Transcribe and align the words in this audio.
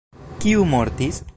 Kiu 0.45 0.63
mortis? 0.73 1.23